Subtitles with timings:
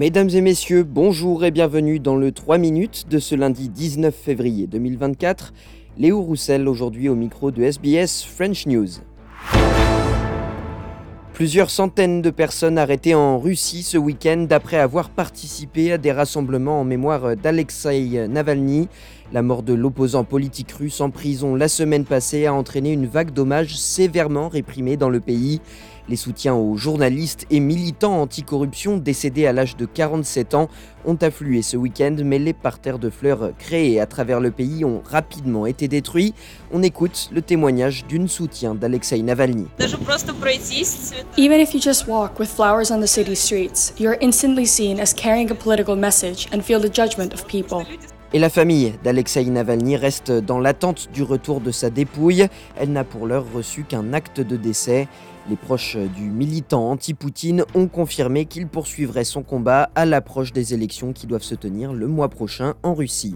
[0.00, 4.66] Mesdames et messieurs, bonjour et bienvenue dans le 3 minutes de ce lundi 19 février
[4.66, 5.52] 2024.
[5.98, 8.88] Léo Roussel aujourd'hui au micro de SBS French News.
[11.34, 16.80] Plusieurs centaines de personnes arrêtées en Russie ce week-end après avoir participé à des rassemblements
[16.80, 18.88] en mémoire d'Alexei Navalny.
[19.32, 23.32] La mort de l'opposant politique russe en prison la semaine passée a entraîné une vague
[23.32, 25.60] d'hommages sévèrement réprimée dans le pays.
[26.08, 30.68] Les soutiens aux journalistes et militants anticorruption décédés à l'âge de 47 ans
[31.04, 35.00] ont afflué ce week-end, mais les parterres de fleurs créés à travers le pays ont
[35.08, 36.34] rapidement été détruits.
[36.72, 39.68] On écoute le témoignage d'une soutien d'Alexei Navalny.
[41.38, 44.98] Even if you just walk with flowers on the city streets, you are instantly seen
[44.98, 47.84] as carrying a political message and feel the judgment of people.
[48.32, 52.46] Et la famille d'Alexei Navalny reste dans l'attente du retour de sa dépouille.
[52.78, 55.08] Elle n'a pour l'heure reçu qu'un acte de décès.
[55.48, 61.12] Les proches du militant anti-Poutine ont confirmé qu'il poursuivrait son combat à l'approche des élections
[61.12, 63.34] qui doivent se tenir le mois prochain en Russie.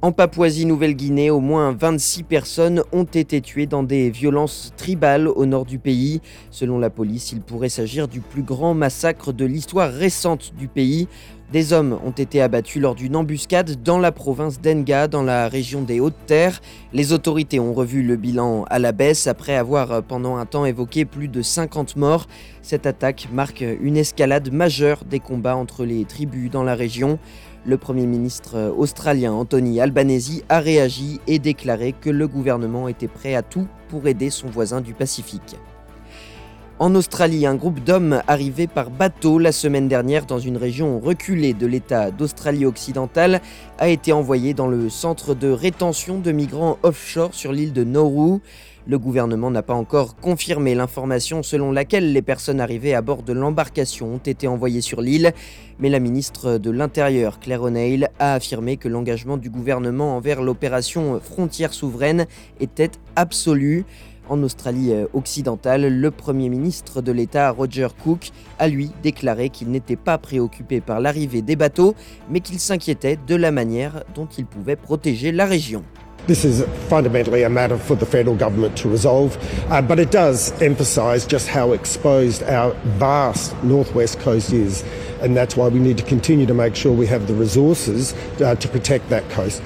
[0.00, 5.64] En Papouasie-Nouvelle-Guinée, au moins 26 personnes ont été tuées dans des violences tribales au nord
[5.64, 6.20] du pays.
[6.50, 11.08] Selon la police, il pourrait s'agir du plus grand massacre de l'histoire récente du pays.
[11.54, 15.82] Des hommes ont été abattus lors d'une embuscade dans la province d'Enga, dans la région
[15.82, 16.60] des Hautes-Terres.
[16.92, 21.04] Les autorités ont revu le bilan à la baisse après avoir pendant un temps évoqué
[21.04, 22.26] plus de 50 morts.
[22.60, 27.20] Cette attaque marque une escalade majeure des combats entre les tribus dans la région.
[27.64, 33.36] Le Premier ministre australien Anthony Albanese a réagi et déclaré que le gouvernement était prêt
[33.36, 35.54] à tout pour aider son voisin du Pacifique.
[36.80, 41.54] En Australie, un groupe d'hommes arrivés par bateau la semaine dernière dans une région reculée
[41.54, 43.40] de l'État d'Australie occidentale
[43.78, 48.40] a été envoyé dans le centre de rétention de migrants offshore sur l'île de Nauru.
[48.88, 53.32] Le gouvernement n'a pas encore confirmé l'information selon laquelle les personnes arrivées à bord de
[53.32, 55.32] l'embarcation ont été envoyées sur l'île,
[55.78, 61.20] mais la ministre de l'Intérieur, Claire O'Neill, a affirmé que l'engagement du gouvernement envers l'opération
[61.20, 62.26] Frontière souveraine
[62.58, 63.86] était absolu.
[64.28, 69.96] En Australie occidentale, le Premier ministre de l'État, Roger Cook, a lui déclaré qu'il n'était
[69.96, 71.94] pas préoccupé par l'arrivée des bateaux,
[72.30, 75.84] mais qu'il s'inquiétait de la manière dont il pouvait protéger la région.
[76.26, 79.36] This is fundamentally a matter for the federal government to resolve,
[79.70, 84.82] uh, but it does emphasise just how exposed our vast northwest coast is,
[85.20, 88.54] and that's why we need to continue to make sure we have the resources uh,
[88.54, 89.60] to protect that coast.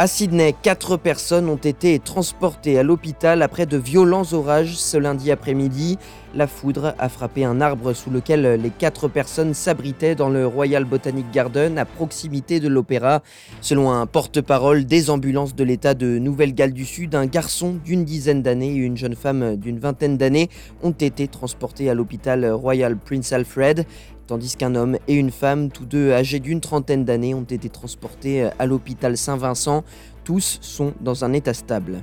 [0.00, 5.32] À Sydney, quatre personnes ont été transportées à l'hôpital après de violents orages ce lundi
[5.32, 5.98] après-midi.
[6.36, 10.84] La foudre a frappé un arbre sous lequel les quatre personnes s'abritaient dans le Royal
[10.84, 13.24] Botanic Garden à proximité de l'opéra.
[13.60, 18.42] Selon un porte-parole des ambulances de l'État de Nouvelle-Galles du Sud, un garçon d'une dizaine
[18.42, 20.48] d'années et une jeune femme d'une vingtaine d'années
[20.84, 23.84] ont été transportés à l'hôpital Royal Prince Alfred
[24.28, 28.48] tandis qu'un homme et une femme, tous deux âgés d'une trentaine d'années, ont été transportés
[28.58, 29.82] à l'hôpital Saint-Vincent.
[30.22, 32.02] Tous sont dans un état stable.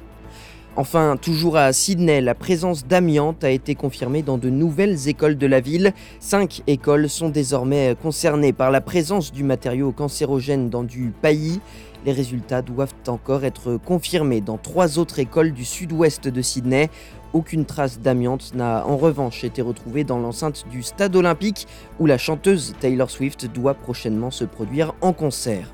[0.75, 5.47] Enfin, toujours à Sydney, la présence d'amiante a été confirmée dans de nouvelles écoles de
[5.47, 5.93] la ville.
[6.19, 11.61] Cinq écoles sont désormais concernées par la présence du matériau cancérogène dans du paillis.
[12.05, 16.89] Les résultats doivent encore être confirmés dans trois autres écoles du sud-ouest de Sydney.
[17.35, 21.67] Aucune trace d'amiante n'a en revanche été retrouvée dans l'enceinte du stade olympique
[21.99, 25.69] où la chanteuse Taylor Swift doit prochainement se produire en concert.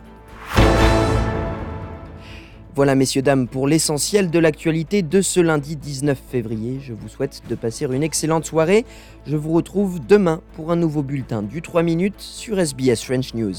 [2.73, 6.79] Voilà messieurs dames pour l'essentiel de l'actualité de ce lundi 19 février.
[6.81, 8.83] Je vous souhaite de passer une excellente soirée.
[9.27, 13.53] Je vous retrouve demain pour un nouveau bulletin du 3 minutes sur SBS French News.